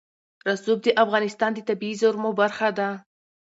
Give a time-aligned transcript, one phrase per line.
[0.47, 2.89] رسوب د افغانستان د طبیعي زیرمو برخه ده.